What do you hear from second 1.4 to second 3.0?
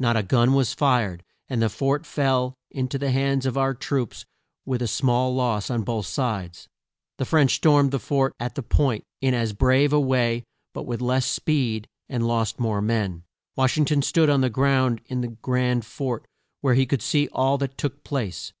and the fort fell in to